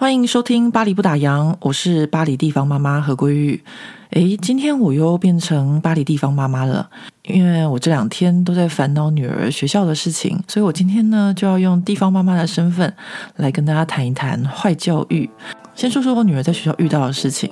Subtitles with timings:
[0.00, 3.62] 欢迎收听《巴黎不打烊》，我是巴黎地方妈妈何桂玉。
[4.12, 6.88] 诶，今天我又变成巴黎地方妈妈了，
[7.24, 12.90] 因为我这两天都在烦恼女儿学校的事情，所以我今天呢就要用地方妈妈的身份
[13.36, 15.28] 来跟大家谈一谈坏教育。
[15.74, 17.50] 先说说我女儿在学校遇到的事情，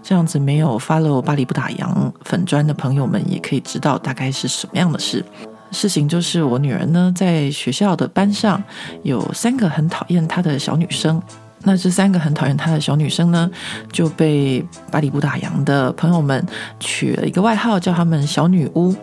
[0.00, 5.24] 这样子没有 follow 巴黎不打烊粉砖的朋友们也可以知道大概是什么样的事。
[5.72, 8.62] 事情就是我女儿呢在学校的班上
[9.02, 11.20] 有三个很讨厌她的小女生。
[11.62, 13.50] 那这三个很讨厌她的小女生呢，
[13.92, 16.44] 就被巴黎不打烊的朋友们
[16.78, 18.94] 取了一个外号，叫她们“小女巫”。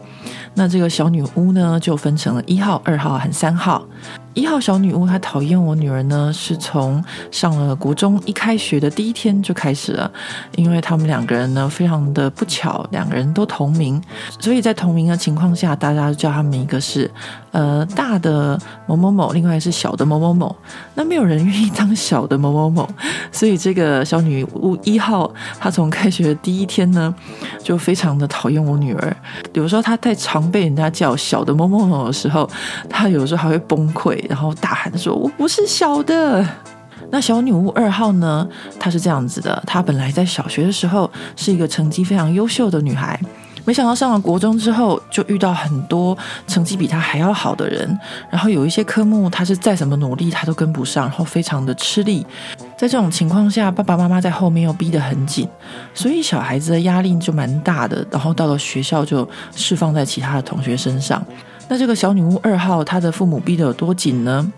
[0.55, 3.85] 那这个小女巫呢，就分成了一号、二号和三号。
[4.33, 10.11] 一号小女巫，她讨厌我女儿呢，是从上了国中一开学的第一天就开始了，
[10.57, 14.01] 因为他们两个人呢，非常的不巧，两个人都同名，
[14.37, 17.09] 所以在同名的情况下，大家就叫他们一个是
[17.51, 20.53] 呃大的某某某，另外是小的某某某。
[20.95, 22.85] 那没有人愿意当小的某某某，
[23.31, 27.15] 所以这个小女巫一号，她从开学的第一天呢，
[27.63, 29.17] 就非常的讨厌我女儿。
[29.53, 32.49] 比如说她在常被人家叫小的某某某的时候，
[32.89, 34.23] 她有时候还会崩溃。
[34.29, 36.45] 然后大喊说：“我不是小的。”
[37.11, 38.47] 那小女巫二号呢？
[38.79, 43.19] 她是这样子的：她本来在小学的时候是一个成绩非常优秀的女孩，
[43.63, 47.99] 没想到上了国中之后，就遇到很多成绩比她还要好的人。
[48.31, 52.25] 然后有一些科目，她是再怎么努力，她都跟不上，然后非常的吃力。
[52.75, 55.47] 在这种情况下，爸爸妈妈在后面又逼得很紧，
[55.93, 58.05] 所以小孩子的压力就蛮大的。
[58.09, 61.23] 然后到了学校，就释放在其他的同学身上。
[61.67, 64.51] 那这个小女巫二号，她的父母逼得有多紧呢？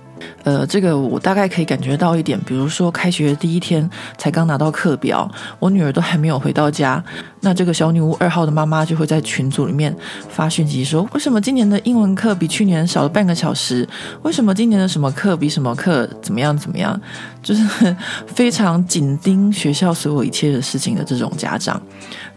[0.44, 7.04] 呃，这个我大概可以感觉到一点，比如说开学第一天才刚拿到课表，我女儿都还没有回到家，
[7.42, 9.96] 那这个小女巫二号的妈妈就会在群组里面
[10.30, 13.88] 发讯息说，为什么今年的英文课比去年少了半个小时？
[14.24, 17.00] 为什么今年的什么课比什么课怎么样怎么样？
[17.44, 17.96] 就是
[18.26, 21.82] 非常紧盯学校所有一切的事情的这种家长。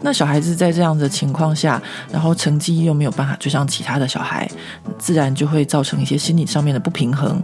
[0.01, 4.49] 那小孩子在这样的情况下，然后成绩又没有办法追上其他的小孩，
[4.97, 7.41] 自然就会造成一些心理上面的不平衡。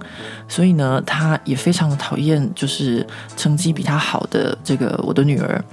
[0.48, 5.64] 所以呢，他也非常的讨厌，就是成绩比他好的这个我的女儿。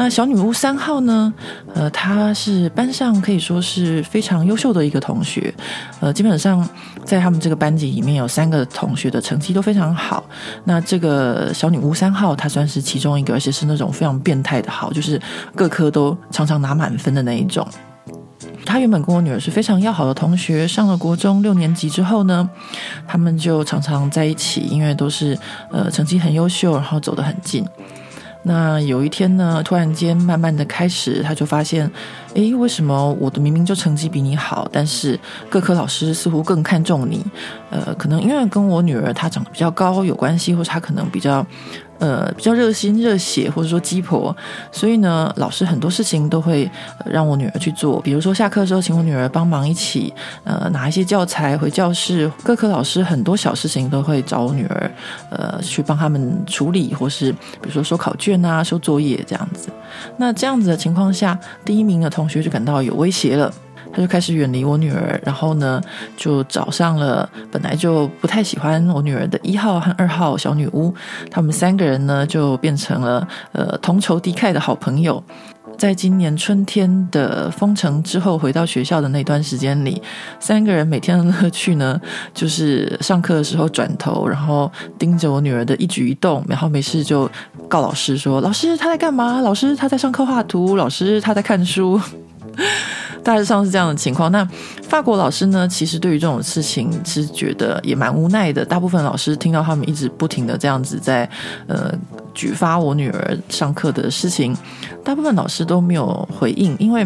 [0.00, 1.34] 那小女巫三号呢？
[1.74, 5.52] 呃，她是班上可以说是非常优秀的一个同学。
[5.98, 6.66] 呃，基本上
[7.04, 10.22] 在他们这个班级里面有三个同学的成绩都非常好。
[10.62, 15.20] 那这个小女巫三号，她算是其中一个，而且是那种非常变态的好，就是
[15.56, 17.66] 各科都常常拿满分的那一种。
[18.64, 22.48] 她原本跟我女儿是非常要好的同学，上了国中六年级之后呢，
[23.04, 25.36] 他们就常常在一起，因为都是
[25.72, 27.66] 呃成绩很优秀，然后走得很近。
[28.48, 31.88] 那有一天呢，突然间慢慢的开始，他就发现，
[32.34, 35.16] 诶，为什么我的明明就成绩比你好，但是
[35.48, 37.22] 各科老师似乎更看重你？
[37.70, 41.46] 呃，可能因为跟我女儿她长得比较高有关系，或者她可能比较。
[41.98, 44.34] 呃，比较热心、热血，或者说鸡婆，
[44.70, 46.70] 所以呢，老师很多事情都会
[47.04, 48.00] 让我女儿去做。
[48.00, 50.12] 比如说下课的时候，请我女儿帮忙一起
[50.44, 52.30] 呃拿一些教材回教室。
[52.44, 54.90] 各科老师很多小事情都会找我女儿
[55.30, 59.68] 呃去帮他们处理，或是比如说收考卷啊、收作业这样子。
[60.18, 63.52] 那这样子的情况下，第一名的同学就感到有威胁了。
[63.92, 65.80] 他就开始远离我女儿，然后呢，
[66.16, 70.94] 就找上了本来就不太喜欢我女儿的一号和二号小女巫，
[71.30, 75.22] 他们三个人呢就变成了呃同仇敌忾的好朋友。
[75.76, 80.02] 在今年春天的封城之后，回到学校的那段时间里，
[80.40, 82.00] 三个人每天的乐趣呢，
[82.34, 87.30] 就是上课的时候转头，然后盯着我女儿的一举一动，然后没事就
[87.68, 89.40] 告老师说：“老师她在干嘛？
[89.40, 92.00] 老师她在上课画图，老师她在看书。”
[93.22, 94.30] 大致上是这样的情况。
[94.32, 94.46] 那
[94.82, 98.64] 法国老师呢，其实对于这种事情是觉得也蛮无奈的。
[98.64, 101.28] 大部分老师听到他们一直不停的这样子在
[101.66, 101.92] 呃。
[102.38, 104.56] 举发我女儿上课的事情，
[105.02, 107.04] 大部分老师都没有回应，因为，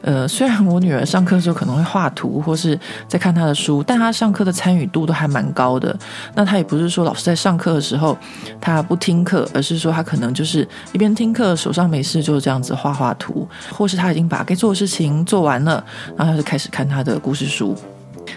[0.00, 2.76] 呃，虽然我女儿上课的时候可能会画图或是
[3.06, 5.96] 在看她的书，但她上课的参与度都还蛮高的。
[6.34, 8.18] 那她也不是说老师在上课的时候
[8.60, 15.84] 她不听课，而是说她可能就是一边听课，手上没事就这样子画画图，或是她已经把该做的事情做完了，
[16.16, 17.76] 然后她就开始看她的故事书。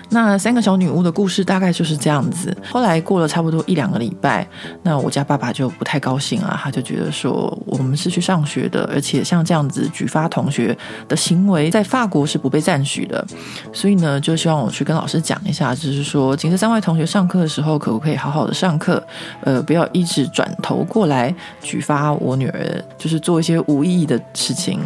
[0.09, 2.55] 那三个小女巫的故事大概就是这样子。
[2.71, 4.47] 后来过了差不多一两个礼拜，
[4.83, 13.25] 那我家爸爸就不太高兴啊，他就觉得说我们是去上学的，而且像这样子举发同学的行为，在法国是不被赞许的，
[13.73, 19.03] 所以呢，就希望我去跟老师讲一下，就是说，请这三位同学上课的时候，可不可以好好的上课，
[19.41, 24.79] 呃，不要一直转头过来举发我女儿，就是做一些无意义的事情。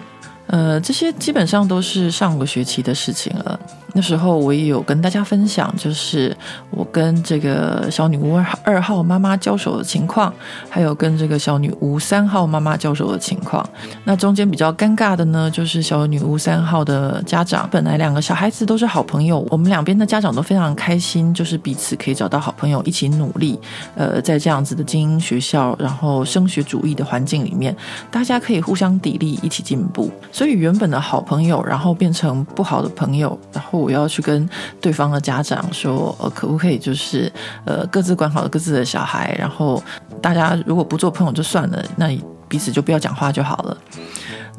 [0.48, 3.60] 呃，这些基本上都是上个学期的事情了。
[3.94, 6.36] 那时候我也有跟大家分享，就是
[6.70, 10.32] 我跟这个小女巫二号妈妈交手的情况，
[10.70, 13.68] 还有跟这个小女巫三号妈妈交手的情况。
[14.04, 23.60] 那中间比较尴尬的呢，就是小女巫三号的家长，本来两个小孩子都是好朋友，我们两边的家长都非常开心，就是彼此可以找到好朋友一起努力。
[23.96, 27.76] 呃，在这样子的精英学校，然后升学主义的环境里面，
[28.12, 30.12] 大家可以互相砥砺，一起进步。
[30.32, 33.79] 所以原本的好朋友，然后变成不好的朋友，然后。
[33.80, 34.48] 我要去跟
[34.82, 37.32] 对方的家长说，呃，可不可以就是
[37.66, 39.82] 呃各自管好各自的小孩，然后
[40.22, 42.08] 大家如果不做朋友就算了，那
[42.48, 43.78] 彼此就不要讲话就好了。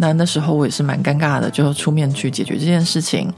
[0.00, 3.30] 那那时候我也是蛮尴尬的，就出面去解决这件事情。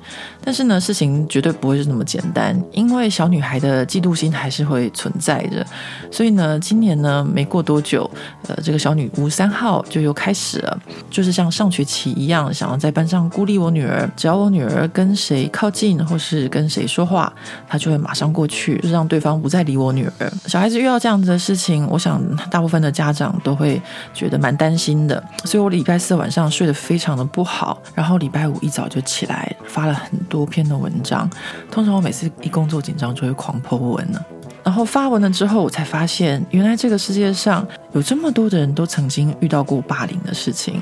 [0.44, 5.66] 但是呢，事情绝对不会是那么简单，因为小女孩的嫉妒心还是会存在着。
[6.10, 8.08] 所以呢，今年呢没过多久，
[8.46, 10.78] 呃，这个小女巫三号就又开始了，
[11.10, 14.08] 就是像上学期一样，想要在班上孤立我女儿。
[14.16, 17.32] 只要我女儿跟谁靠近，或是跟谁说话，
[17.68, 20.32] 她就会马上过去，就是让对方不再理我女儿。
[20.46, 23.82] 小孩子遇到这样子的事情，我想大部分的家长都会
[24.14, 25.22] 觉得蛮担心的。
[25.44, 26.51] 所以我礼拜四晚上。
[26.52, 31.28] 睡得非常的不好，然后礼拜五一早就起来发了很多篇的文章。
[31.70, 34.20] 通常我每次一工作紧张就会狂 po 文呢。
[34.64, 40.80] 然后发文了之后，我才发现，原来这个世界上有这么多的人都曾经遇到过霸凌的事情。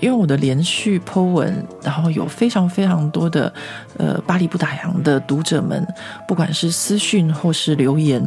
[0.00, 3.52] 因为我的连续 po 文，然后有非常非常多的
[3.98, 5.86] 呃巴黎不打烊的读者们，
[6.26, 8.20] 不管是私讯或是留言，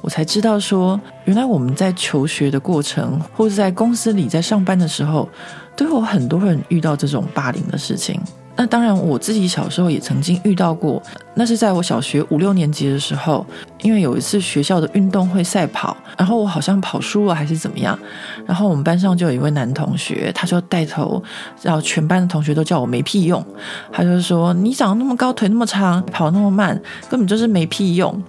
[0.00, 5.28] 我才知道说，原来我们在求学的过程，或者在公司里在上班的时候，
[5.80, 8.20] 都有很多人遇到这种霸凌的事情。
[8.54, 11.02] 那当然，我自己小时候也曾经遇到过。
[11.34, 13.46] 那是在我小学五六年级的时候，
[13.80, 17.98] 因为有一次学校的运动会赛跑，然后我好像跑输了还是怎么样，
[18.44, 21.22] 然后我们班上就有一位男同学，他就带头
[21.62, 23.42] 让全班的同学都叫我没屁用。
[23.90, 26.78] 他就说：“你长得那么高，腿那么长，跑那么慢，
[27.08, 28.22] 根本就是没屁用。”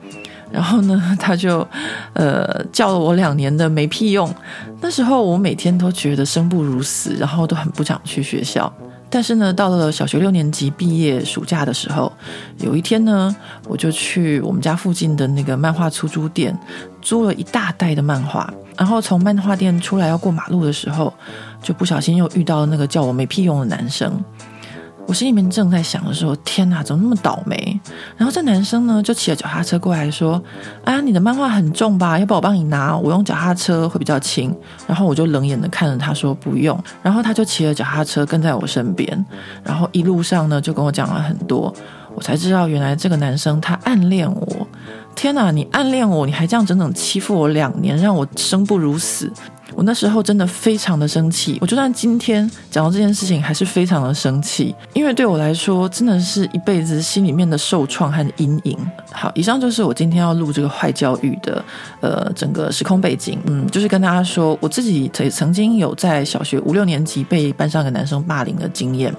[0.51, 1.67] 然后呢， 他就
[2.13, 4.33] 呃叫了我两年的没屁用。
[4.81, 8.71] 那时候我每天都觉得生不如死，然后都很不想去学校。
[9.13, 12.09] 但是呢，到了小学六年级毕业暑假的时候，
[12.59, 13.35] 有一天呢，
[13.67, 16.57] 我就去我们家附近的那个漫画出租店
[17.01, 21.13] 租了一大袋的漫画，然后从漫画店出来要过马路的时候，
[21.61, 24.23] 就不小心又遇到了那个叫我没屁用的男生。
[25.11, 27.77] 我心里面正在想的时候，天哪，怎么那么倒霉？
[28.15, 30.41] 然后这男生呢，就骑着脚踏车过来说
[30.85, 32.17] ：“啊，你的漫画很重吧？
[32.17, 32.95] 要不我帮你拿？
[32.95, 34.55] 我用脚踏车会比较轻。”
[34.87, 39.25] 然后我就冷眼的看着他说：“不用。”然后他就骑着脚踏车跟在我身边，
[39.65, 41.73] 然后一路上呢就跟我讲了很多。
[42.15, 44.67] 我才知道，原来这个男生他暗恋我。
[45.13, 49.29] 天哪，你暗恋我，你还这样整整欺负我两年，让我生不如死。
[49.75, 58.77] 我那时候真的非常的生气，我就算今天讲到这件事情，还是非常的生气，因为对我来说，真的是一辈子心里面的受创和阴影。
[59.11, 61.63] 好，以上就是我今天要录这个坏教育的，
[62.01, 63.39] 呃，整个时空背景。
[63.45, 69.13] 嗯，就是跟大家说，我自己也曾经有在小学五六年级被班上一个男生霸凌的经验。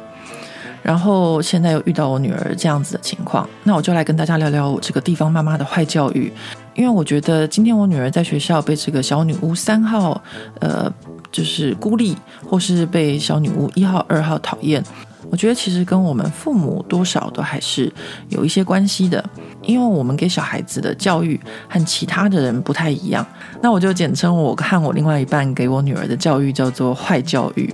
[0.82, 6.32] 然后现在又遇到我女儿这样子的情况，那我就来跟大家聊聊我这个地方妈妈的坏教育。
[6.74, 10.20] 因为我觉得今天我女儿在学校被这个小女巫三号，
[10.60, 10.92] 呃，
[11.30, 12.16] 就是孤立，
[12.48, 14.82] 或是被小女巫一号、二号讨厌，
[15.30, 17.92] 我觉得其实跟我们父母多少都还是
[18.28, 19.22] 有一些关系的。
[19.62, 23.24] 因为我们给小孩子的教育和其他的人不太一样，
[23.60, 27.72] 那我就简称我和我另外一半给我女儿的教育叫做坏教育。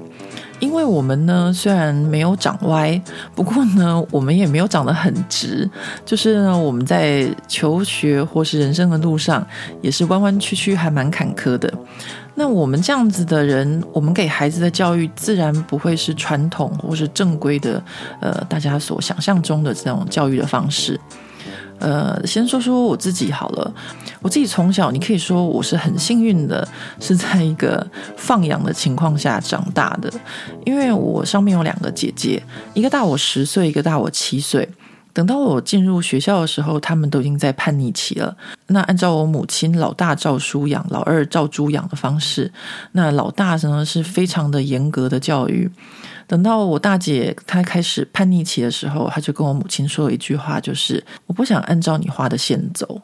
[0.61, 3.01] 因为我们呢，虽然没有长歪，
[3.35, 5.69] 不过呢， 我们也没有长得很直。
[6.05, 9.47] 就是呢，我们在求学或是人生的路上，
[9.81, 11.73] 也是弯弯曲曲，还蛮坎坷的。
[12.35, 17.83] 那我们这样子的人，我们给孩子的教育，自然不会是传统或是正规的，
[18.21, 20.99] 呃，大家所想象中的这种教育的方式。
[21.79, 23.73] 呃，先说说我自己好了。
[24.21, 26.67] 我自己从小，你可以说我是很幸运的，
[27.01, 30.13] 是在一个放养的情况下长大的。
[30.65, 32.43] 因为我上面有两个姐姐，
[32.75, 34.69] 一个大我十岁，一个大我七岁。
[35.15, 38.37] 等到我进入学校的时候，他们都已经在叛逆期了。
[38.69, 42.53] 那按照我母亲老大照书养，老二照猪养的方式，
[42.93, 45.69] 那老大呢是非常的严格的教育。
[46.29, 53.03] 等到我大姐她开始叛逆期的时候，她就跟我母亲说了一句话，就是我不想按照你画的线走。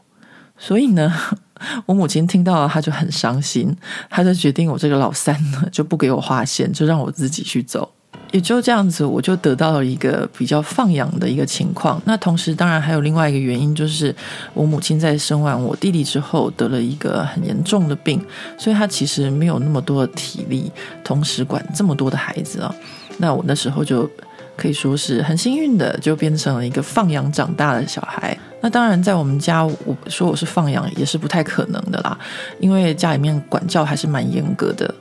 [0.57, 1.13] 所以呢，
[1.87, 3.77] 我母亲听到，她就很伤心，
[4.09, 7.91] 她就决定我这个老三呢就不给我画线，就让我自己去走。
[8.33, 12.01] 也就这样子，我就得到了一个比较放养的一个情况。
[12.05, 14.15] 那同时，当然还有另外一个原因，就是
[14.53, 18.21] 我母亲在生完我弟弟之后得了一个很严重的病，
[18.59, 20.71] 所以她其实没有那么多的体力，
[21.05, 22.75] 同时管这么多的孩子啊。
[23.19, 24.11] 那我那时候就
[24.57, 28.37] 可以说是很幸运的，就变成了一个放养长大的小孩。
[28.65, 32.19] 那当然，在我们家，我说我是放养也是不太可能的啦，
[32.59, 34.95] 因为家里面管教还是蛮严格的。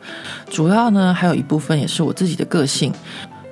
[0.50, 2.92] 主要呢，还有一部分也是我自己的个性。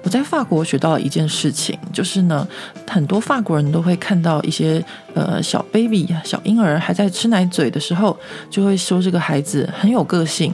[0.04, 2.46] 我在法国学到了一件事情，就是呢，
[2.90, 10.54] 很多法国人都会看到一些呃小 baby、小婴儿还在吃奶嘴的时候，就会说这个孩子很有个性。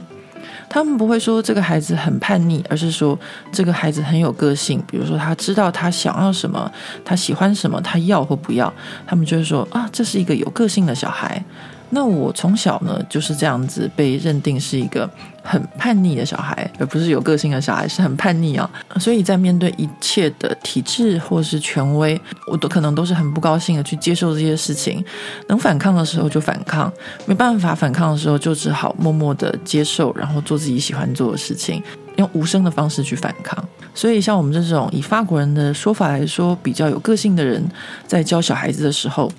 [0.68, 3.18] 他们不会说这个孩子很叛逆，而是说
[3.50, 4.82] 这个孩子很有个性。
[4.90, 6.70] 比如说他知道他想要什么，
[7.04, 8.72] 他喜欢什么，他要或不要，
[9.06, 11.42] 他们就会说啊，这是一个有个性的小孩。
[11.90, 15.08] 那我从小呢就是这样子被认定是一个
[15.42, 18.70] 很叛逆的小孩，而不是有个性的小孩，是很叛逆啊。
[19.00, 25.02] 所以在面对一切的体制或是权威，我都可能都是很不高兴的去接受这些事情。
[25.48, 26.92] 能反抗的时候就反抗，
[27.24, 31.82] 没办法反抗的时候就只好默默的接受，然后做自己喜欢做的事情，
[32.16, 33.64] 用无声的方式去反抗。
[33.94, 37.66] 所以像我们这种以法国人的说法来说比较有个性的人，
[38.06, 39.32] 在教小孩子的时候。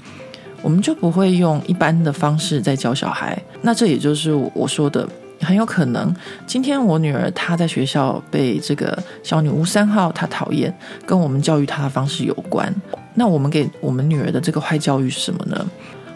[0.61, 5.07] 我们就不会用一般的方式在教小孩，那这也就是我说的，
[5.41, 6.13] 很有可能
[6.45, 10.73] 今天我女儿她在学校被这个小女巫三号她讨厌，
[11.05, 12.73] 跟我们教育她的方式有关。
[13.13, 15.65] 那我们给我们女儿的这个坏教育是什么呢？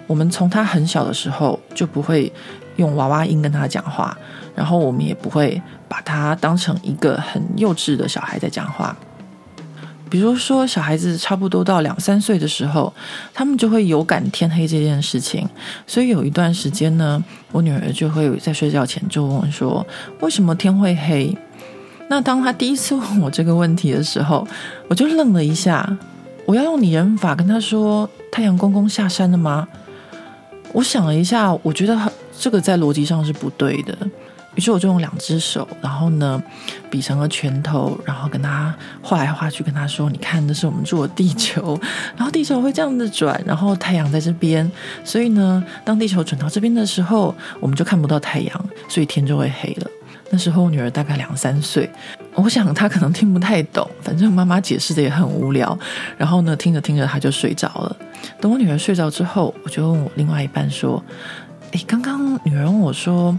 [0.08, 2.32] 我们从她很小的时候就不会
[2.76, 4.16] 用娃娃音跟她讲话，
[4.54, 8.96] 然后我们也不会把她当成一个很幼稚的小孩在讲话。
[10.14, 12.94] 比如说，小孩子差不多到两三岁的时候，
[13.34, 15.50] 他们就会有感天黑这件事情。
[15.88, 17.20] 所以有一段时间呢，
[17.52, 19.84] 我女儿就会在睡觉前就问我说
[20.22, 21.36] ：“为什么天会黑？”
[22.10, 24.48] 那当她第一次问我这个问题的时候，
[24.88, 25.98] 我就愣了一下。
[26.46, 29.68] 我要用拟人法跟她说：“太阳公公下山了吗？”
[30.74, 32.00] 我想了一下，我觉得
[32.38, 33.98] 这个在逻辑上是不对的。
[34.56, 36.42] 于是我就用两只手，然后呢，
[36.90, 41.80] 比成了拳头，然后跟他画来画去，跟他说：“你看，这是我们住的地球，
[42.16, 44.70] 然后地球会这样子转，然后太阳在这边，
[45.04, 49.88] 所以呢，当地球转到这边的时候，我们就看不到太阳，所以天就会黑了。”
[50.30, 51.90] 那时候我女儿大概两三岁，
[52.34, 55.78] 我想她可能听不太懂，反正妈妈解释的也很无聊。
[56.18, 57.96] 然后呢，听着听着她就睡着了。
[58.40, 61.04] 等我女儿睡着之后，我就问我另外一半说
[61.74, 63.36] ：“诶，刚刚女儿问我说。”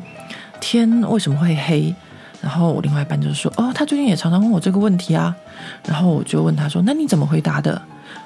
[0.64, 1.94] 天为什么会黑？
[2.40, 5.34] 然后我另外一半就说：“哦，他最近也常常问我这个问题啊。”
[5.86, 7.80] 然后我就问他说：“那你怎么回答的？”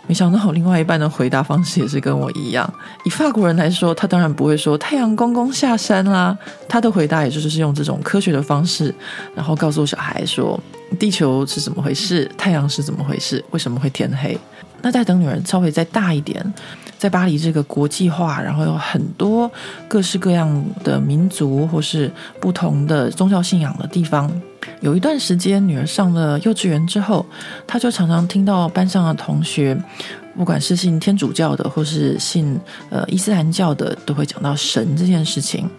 [0.06, 2.72] 没想到我另外一半的回答方式也是跟我一样。
[3.04, 6.36] 以法国人来说，他当然不会说太阳公公下山啦。
[6.68, 8.94] 他的回答也就是用这种科学的方式，
[9.34, 10.58] 然后告诉小孩说
[10.98, 14.38] 地球是怎么回事，太阳是怎么回事，为什么会天黑。
[14.80, 16.54] 那再等女儿稍微再大一点。
[16.98, 19.50] 在巴黎这个国际化，然后有很多
[19.86, 24.30] 各式各样的民族或是不同的宗教信仰的地方。
[24.80, 27.24] 有一段时间，女儿上了幼稚园之后，
[27.66, 29.80] 她就常常听到班上的同学，
[30.36, 32.58] 不管是信天主教的或是信
[32.90, 35.70] 呃伊斯兰教的，都会讲到神这件事情。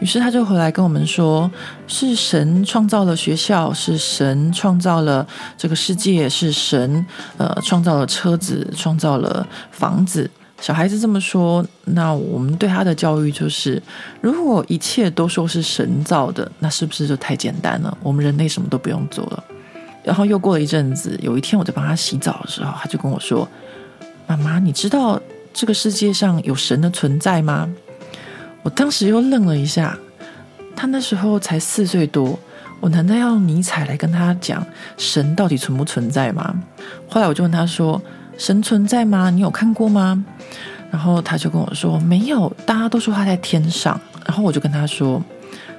[0.00, 1.50] 于是她就回来跟我们说
[1.86, 7.04] ：“是神创造了学校，是神创造了这个世界，是神
[7.36, 10.30] 呃创造了车子，创造了房子。”
[10.60, 13.82] 小孩子这么说，那我们对他的教育就是：
[14.22, 17.98] 如果一切都说是神造的，那是不是就太简单了？
[18.02, 19.44] 我们人类什么都不用做了。
[20.02, 23.46] 然后又过了一阵子，有一天我在帮他洗澡的时候，他就跟我说
[24.26, 25.20] ：“妈妈，你知道
[25.52, 27.68] 这个世界上有神的存在吗？”
[28.62, 29.98] 我当时又愣了一下。
[30.74, 32.38] 他那时候才四岁多，
[32.80, 36.54] 我难道要用尼采来跟他讲神到底存不存在吗？
[37.06, 38.00] 后来我就问他说。
[38.36, 39.30] 神存在吗？
[39.30, 40.24] 你有看过吗？
[40.90, 44.00] 然后他就跟我说没有，大家都说他在天上。
[44.26, 45.22] 然后我就跟他说，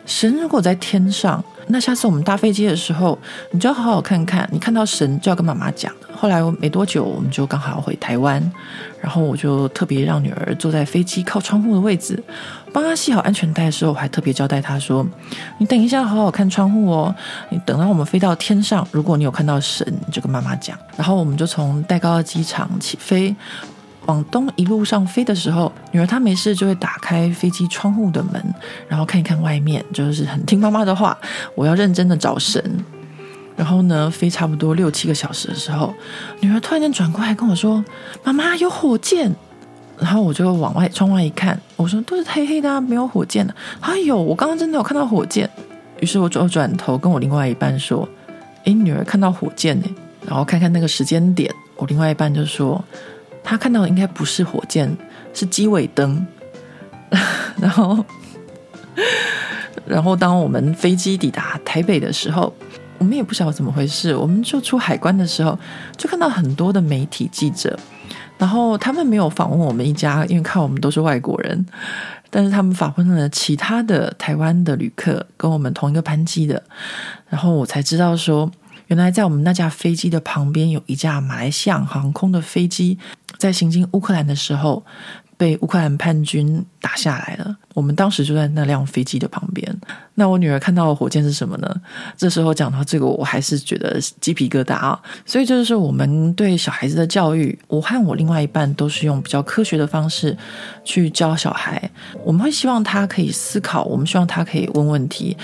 [0.05, 3.17] 神如果在天上，那下次我们搭飞机的时候，
[3.51, 5.91] 你就要好好看看，你看到神就要跟妈妈讲。
[6.15, 8.41] 后来没多久，我们就刚好回台湾，
[9.01, 12.23] 然后我就特别让女儿坐在飞机靠窗户的位置，
[12.71, 15.05] 帮她系好安全带的时候，我还特别交代她说
[15.59, 17.13] ：“你等一下，好好看窗户哦。
[17.49, 23.35] 你等到我们飞到天上，如果你有看到神，你就跟妈妈讲。”然后我们就从戴高乐机场起飞，
[24.07, 28.43] 往东一路上飞的时候，女儿她没事就会打开飞机窗户的门，
[28.87, 31.17] 然后看一看外面，就是很听妈妈的话，
[31.55, 32.63] 我要认真的找神。
[33.57, 35.93] 然后呢，飞差不多六七个小时的时候，
[36.41, 37.83] 女儿突然间转过来跟我说
[38.21, 39.33] ：“妈妈，有火箭。”
[39.97, 45.49] 然后我就往外窗外一看，我说：“都是黑黑的啊，没有火箭的。”哎呦，我刚刚真的有看到火箭。
[46.01, 48.05] 于是我就转头跟我另外一半说
[48.65, 49.87] ：“诶，女儿看到火箭呢。”
[50.27, 52.83] 然后看看那个时间点，我另外一半就说
[53.45, 54.93] ：“他看到的应该不是火箭，
[55.33, 56.25] 是机尾灯。
[57.61, 58.03] ”然后，
[59.87, 62.53] 然后当我们飞机抵达台北的时候。
[62.97, 65.59] 我们也不晓得怎么回事，我们就出海关的时候，
[65.97, 67.77] 就看到很多的媒体记者，
[68.37, 71.65] 然后他们没有访问我们一家，因为看我们都是外国人，
[72.29, 76.63] 但是他们访问了其他的台湾的旅客，跟我们同一个班机的，
[77.27, 78.49] 然后我才知道说，
[78.87, 82.97] 原来在我们那架飞机的旁边有一架马来西亚航空的飞机，
[83.37, 84.85] 在行经乌克兰的时候。
[85.37, 87.57] 被乌克兰叛军打下来了。
[87.73, 89.69] 我们当时就在那辆飞机的旁边。
[90.13, 91.81] 那我女儿看到的火箭是什么呢？
[92.15, 94.97] 这时候讲到这个，我还是觉得鸡皮疙瘩啊。
[95.25, 97.59] 所以这就是我们对小孩子的教育。
[97.67, 100.37] 我和我另外一半都是用比较科学的方式
[100.85, 101.91] 去教小孩。
[102.23, 105.35] 我们会希望他可以思考，我们希望他可以问问题。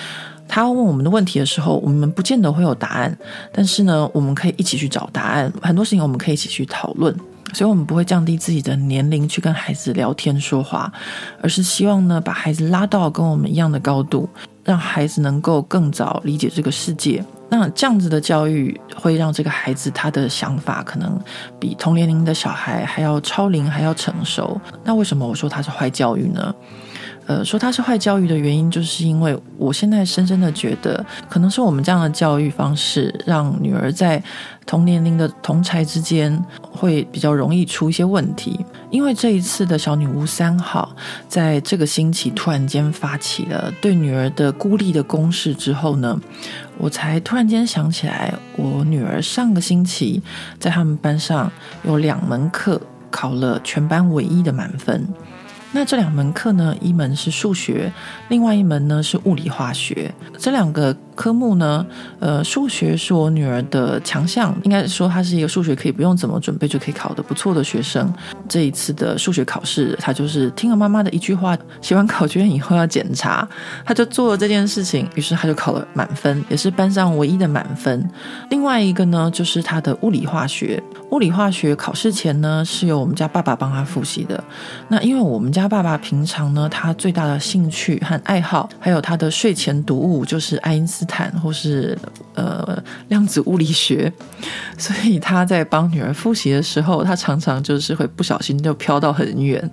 [0.52, 3.18] 他问我们的问题的时候，我们不见得会有答案，
[3.54, 5.50] 但是呢，我们可以一起去找答案。
[5.62, 7.16] 很多事情我们可以一起去讨论。
[7.54, 10.92] 所以，我们不会降低自己的年龄去跟孩子聊天说话，
[11.42, 14.30] 而是希望呢，把孩子拉到跟我们一样的高度，
[14.64, 17.24] 让孩子能够更早理解这个世界。
[17.50, 21.20] 那这样子的教育会让这个孩子他的想法可能
[21.60, 24.60] 比同年龄的小孩还要超龄，还要成熟。
[24.84, 26.54] 那为什么我说他是坏教育呢？
[27.28, 34.22] 呃，说他是坏教育的原因，就是因为我现在深深的觉得，可能是我们这样的教育方式，让女儿在
[34.66, 38.66] 同年龄的同才之间会比较容易出一些问题。
[38.90, 40.94] 因为这一次的小女巫三号，
[41.30, 46.20] 在这个星期突然间发起了对女儿的孤立的攻势之后呢，
[46.78, 50.22] 我才突然间想起来，我女儿上个星期
[50.60, 51.50] 在他们班上
[51.84, 55.08] 有两门课考了全班唯一的满分。
[55.74, 57.92] 那这两门课呢，一门是数学，
[58.28, 60.14] 另外一门呢是物理化学。
[60.38, 61.86] 这两个科目呢，
[62.20, 68.12] 呃，数学是我女儿的强项，应该说她是一个数学可以不用怎么准备就可以考得不错的学生。
[68.50, 73.48] 这一次的数学考试，她就是听了妈妈的一句话， 写完考卷以后要检查，
[73.86, 78.10] 她就做了这件事情，于是她就考了满分，也是班上唯一的满分。
[78.50, 80.82] 另外一个呢，就是她的物理化学。
[81.12, 84.42] 物理化学考试前呢，是由我们家爸爸帮他复习的。
[84.88, 91.06] 那因为我们家爸爸平常呢，他最大的兴趣和爱好，还有他的睡前读物，就是爱因斯
[91.42, 91.98] 或是
[92.34, 94.12] 呃量子物理学。
[94.78, 99.70] 所以他在帮女儿复习的时候，他常常就是会不小心就飘到很远。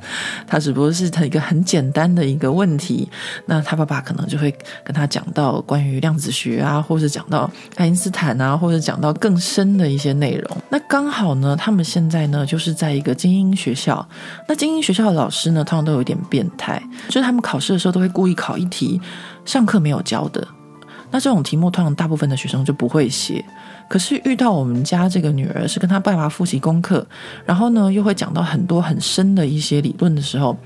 [0.46, 3.08] 他只不过是他一个很简单的一个问题，
[3.46, 4.50] 那他爸爸可能就会
[4.84, 10.56] 跟他讲到关于量子学啊，或是讲到爱因斯坦啊，或者讲到更深的一些内容。
[10.68, 11.28] 那刚好。
[11.38, 14.04] 呢，他们现在呢，就是在一个精英学校。
[14.48, 19.00] 那精英学校的老师呢，通常都有点变态，就是他们考试的时候都会故意考一题
[19.44, 20.44] 上课没有教的。
[21.10, 23.44] 那这种题目，通常大部分的学生就不会写。
[23.88, 27.06] 可是遇到我们家这个女儿，是跟她爸爸复习功课，
[27.46, 30.56] 然后呢，又会讲到很多很深的一些理论的时候。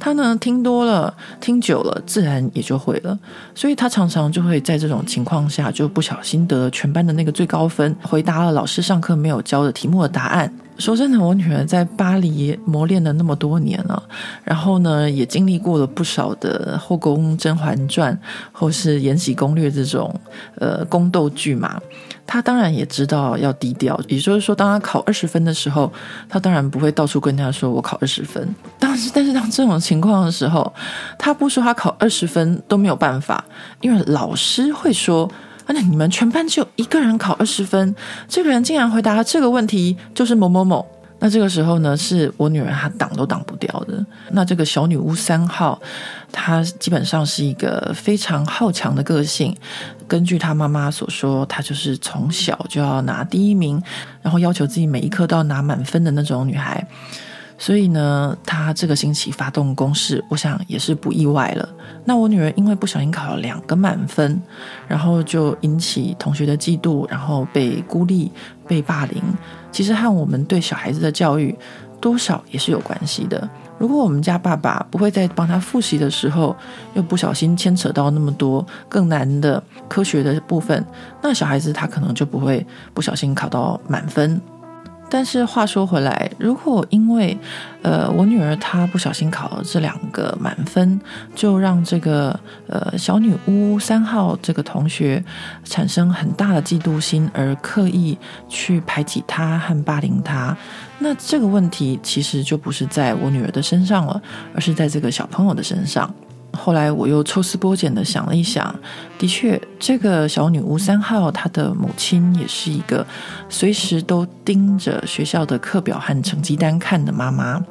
[0.00, 3.16] 他呢，听多了，听久了，自然也就会了。
[3.54, 10.52] 所以他常常就会在这种情况下，就不小心得了全班的那个最高分，回答了老师上课没有教的题目的答案。
[10.78, 14.02] 说真的，我女儿在巴黎磨练了那么多年了，
[14.42, 18.14] 然后呢，也经历过了不少的《后宫甄嬛传》
[18.50, 20.18] 或是《延禧攻略》这种
[20.54, 21.78] 呃宫斗剧嘛。
[22.32, 25.92] 他当然也知道要低调，也就是说，当他考二十分的时候，
[26.28, 28.54] 他当然不会到处跟人家说我考二十分。
[28.78, 30.72] 但是，但是当这种情况的时候，
[31.18, 33.44] 他不说他考二十分都没有办法，
[33.80, 35.28] 因为老师会说。
[35.72, 37.94] 那你们全班只有一个人考二十分，
[38.26, 40.84] 这个人竟然回答这个问题就是某某某。
[41.20, 44.04] 那这个时候呢，是我女儿她挡都挡不掉的。
[44.30, 45.80] 那这个小女巫三号，
[46.32, 49.54] 她基本上是一个非常好强的个性。
[50.08, 53.80] 根据她妈妈所说，她就是从小就要拿第一名，
[54.22, 56.84] 然后要求自己每一科都要拿满分的那种女孩。
[57.58, 61.68] 所以呢，她这个星期发动攻势，我想也是不意外了。
[62.06, 64.40] 那我女儿因为不小心考了两个满分，
[64.88, 68.32] 然后就引起同学的嫉妒，然后被孤立、
[68.66, 69.22] 被霸凌，
[69.70, 71.56] 其实和我们对小孩子的教育
[72.00, 73.48] 多少也是有关系的。
[73.78, 76.54] 如果我们家爸爸不会在帮他复习的时候，
[76.94, 80.84] 又不小心牵扯到那么多更难的科学的部分，
[81.22, 84.40] 那小孩子他可能就不会不小心考到满分。
[85.10, 87.36] 但是话说回来，如果因为
[87.82, 91.00] 呃我女儿她不小心考了这两个满分，
[91.34, 95.22] 就让这个呃小女巫三号这个同学
[95.64, 98.16] 产生很大的嫉妒心，而刻意
[98.48, 100.56] 去排挤她和霸凌她，
[101.00, 104.22] 那这个问题其实就不是在我女儿的身上了，
[104.54, 106.14] 而是在这个小朋友的身上。
[106.52, 108.74] 后来我又抽丝剥茧的想了一想，
[109.18, 113.06] 的确，这个小女巫三号她的母亲也是一个
[113.48, 117.62] 随时都盯着学校的课表和成绩单看的妈妈。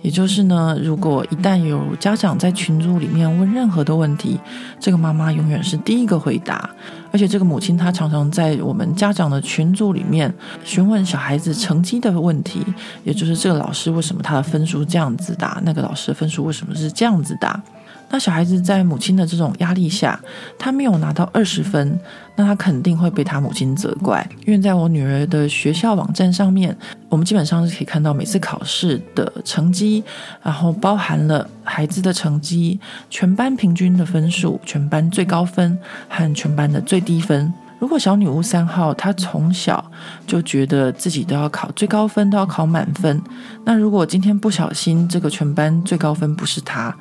[0.00, 4.38] 也就是呢，如果一旦有家长在群组里面问任何的问题，
[4.78, 6.68] 这个妈妈永远是第一个回答。
[7.10, 12.62] 而且这个母亲她常常在我们家长的群组里面询问小孩子成绩的问题，
[13.02, 17.62] 也就是这个老师为什么他的分数这样子打，那个老师的分数为什么是这样子打。
[18.10, 20.18] 那小孩子在母亲的这种压力下，
[20.58, 21.98] 他没有拿到二十分，
[22.36, 24.24] 那他肯定会被他母亲责怪。
[24.46, 26.76] 因为在我女儿的学校网站上面，
[27.08, 30.04] 我们基本上是可以看到每次考试的成绩，
[30.42, 32.78] 然后包含了孩子的成绩、
[33.10, 35.76] 全班平均的分数、全班最高分
[36.08, 37.52] 和全班的最低分。
[37.80, 39.84] 如果小女巫三号她从小
[40.26, 43.20] 就觉得自己都要考最高分，都要考满分，
[43.64, 46.96] 那如果今天不小心这个全班最高分不是她，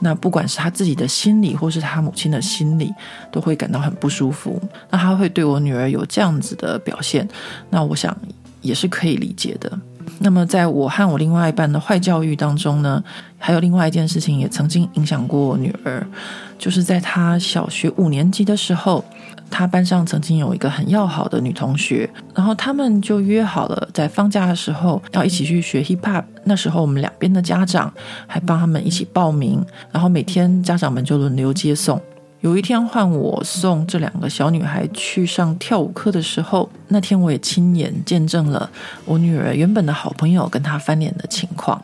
[0.00, 2.92] 那不管是他自己的心理，或是他母亲的心理，
[3.30, 4.60] 都会感到很不舒服。
[4.90, 7.26] 那他会对我女儿有这样子的表现，
[7.70, 8.16] 那我想
[8.60, 9.72] 也是可以理解的。
[10.18, 13.02] 那么在我和我另外一半的坏教育当中呢，
[13.38, 16.06] 还有另外一件事情也曾经影响过我女儿，
[16.58, 19.04] 就是在她小学五年级的时候。
[19.50, 26.24] 他班上曾经有一个很要好的女同学，然后他们就约好了在放假的时候要一起去学 hip hop。
[26.44, 27.92] 那时候我们两边的家长
[28.26, 32.00] 还帮他们一起报名，然后每天家长们就轮流接送。
[32.42, 38.70] 有一天换我送这两个小女孩去上跳舞课的时候，那天我也亲眼见证了
[39.04, 41.82] 我女儿原本的好朋友跟她翻脸的情况。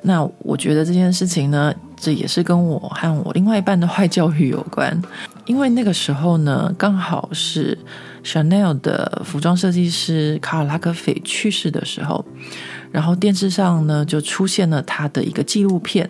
[0.00, 5.00] 那我觉得这件事情呢，这也是跟我和我另外一半的坏教育有关。
[5.46, 7.76] 因为那个时候呢，刚好是
[8.24, 12.24] Chanel 的服装设计师卡尔拉格斐去世的时候，
[12.90, 16.08] 然后电视上呢就出现了他的一个纪录片。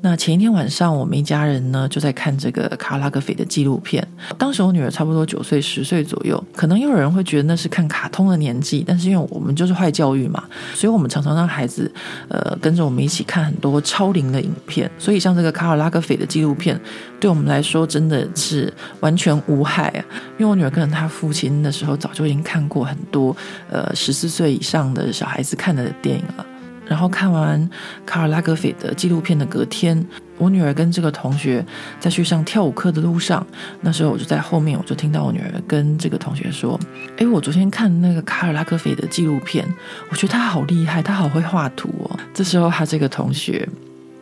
[0.00, 4.04] 那前一天晚上，我们一家人呢就在看这个卡尔拉格斐的纪录片。
[4.36, 10.42] 当时我女儿差不多九岁、十岁左右，可能又有人会觉得那是看卡通的年纪，但是因为我们就是坏教育嘛，
[10.74, 11.88] 所以我们常常让孩子
[12.28, 14.90] 呃跟着我们一起看很多超龄的影片。
[14.98, 16.80] 所以像这个卡尔拉格斐的纪录片，
[17.20, 20.04] 对我们来说真的是完全无害啊。
[20.38, 23.34] 因为我女儿跟着她父亲的时候，早就已经看过很多
[23.70, 26.46] 呃十四岁以上的小孩子看的电影了。
[26.84, 27.70] 然后看完
[28.04, 30.04] 卡尔拉格斐的纪录片的隔天，
[30.36, 31.64] 我女儿跟这个同学
[31.98, 33.46] 在去上跳舞课的路上，
[33.80, 36.78] 那时候我就在后面，我就听到我女儿跟这个同学说
[37.16, 39.64] ：“诶，我昨天看那个卡尔拉格斐的纪录片，
[40.10, 43.66] 我觉得他好厉害，他好会画图哦。”这时候他这个同学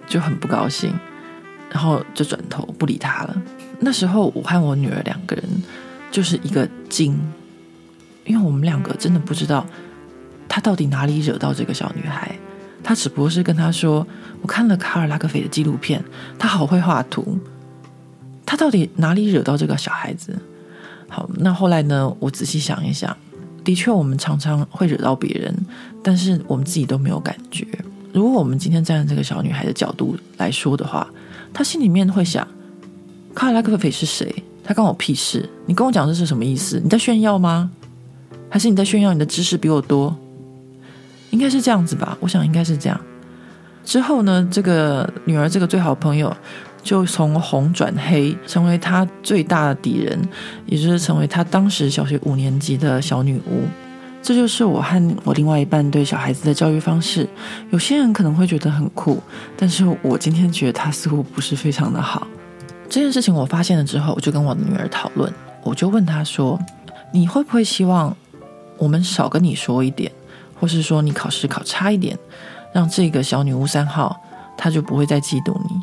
[0.07, 0.95] 就很不高兴，
[1.71, 3.43] 然后就转头不理他了。
[3.81, 5.45] 那时候我和我女儿两个人
[6.11, 7.19] 就是一个惊，
[8.25, 9.67] 因为我们两个真的不知道
[10.49, 12.35] 他到底哪里惹到这个小女孩。
[12.83, 14.07] 他只不过是跟他说
[14.41, 16.03] ：“我看了卡尔拉克菲的纪录片，
[16.39, 17.39] 他好会画图。
[18.47, 20.37] 他到底哪里惹到这个小孩子？”
[21.07, 22.17] 好，那后来呢？
[22.19, 23.15] 我仔细想一想，
[23.63, 25.55] 的确，我们常常会惹到别人，
[26.03, 27.67] 但是我们自己都没有感觉。
[28.15, 31.07] 如果我们今天站在这个小女孩的角度来说的话，
[31.53, 32.47] 她心里面会想
[33.35, 34.43] ：“卡尔拉克菲是谁？
[34.71, 35.51] 他关我屁事！
[35.67, 36.81] 你跟我讲这是什么意思？
[36.81, 37.73] 你在炫耀吗？
[38.49, 40.17] 还是你在炫耀你的知识比我多？”
[41.31, 43.01] 应该是这样子吧，我想应该是这样。
[43.85, 46.33] 之后呢，这个女儿这个最好朋友
[46.85, 50.17] 就从红转黑，成为她最大的敌人，
[50.67, 53.65] 也就是成为她当时小学五年级的小女巫。
[54.23, 57.29] 这就是我和我另外一半对小孩子的教育方式。
[57.73, 59.21] 有些人可能会觉得很酷，
[59.57, 62.25] 但是我今天觉得他似乎不是非常的好。
[62.91, 66.59] 这件事情我发现了之后，我就跟我的女儿讨论，我就问她说
[67.15, 68.15] ：“你会不会希望
[68.77, 70.11] 我们少跟你说一点？”
[70.59, 72.19] 或是说你考试考差一点，
[72.75, 74.21] 让这个小女巫三号
[74.57, 75.81] 她就不会再嫉妒你？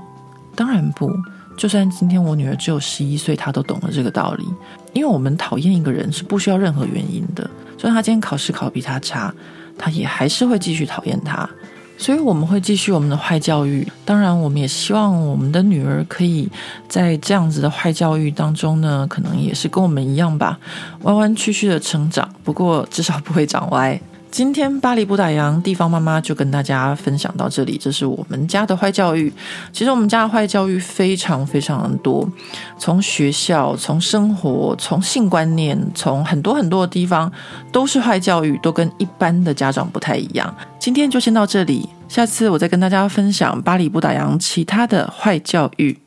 [0.53, 1.09] 当然不，
[1.57, 4.45] 就算今天我女儿只有十一岁，她都懂了这个道理。
[4.91, 9.33] 因为我们讨厌一个人是不需要任何原因的，就算她今天考试考比她差，
[9.77, 11.49] 她也还是会继续讨厌她。
[11.97, 13.85] 所以我们会继续我们的坏教育。
[14.05, 16.49] 当然，我们也希望我们的女儿可以
[16.87, 20.59] 在这样子的坏教育当中呢，可能也是跟我们一样吧，
[21.01, 22.29] 弯弯曲曲的成长。
[22.43, 23.99] 不过至少不会长歪。
[24.29, 27.77] 今天巴黎不打烊，地方妈妈就跟大家分享到这里。
[27.77, 29.31] 这是我们家的坏教育。
[29.71, 32.29] 其实我们家的坏教育非常非常的多，
[32.77, 37.31] 从学校、从生活、从性观念、从很多很多的地方
[37.71, 40.53] 都是坏教育，都跟一般的家长不太一样。
[40.77, 45.97] 今天就先到这里，下次我再跟大家分享巴黎不打烊其他的坏教育。